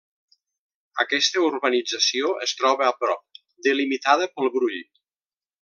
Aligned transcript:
Aquesta 1.03 1.43
urbanització 1.49 2.33
es 2.47 2.57
troba 2.63 2.89
a 2.89 2.97
prop 3.05 3.43
delimitada 3.69 4.33
pel 4.35 4.55
Brull. 4.59 4.79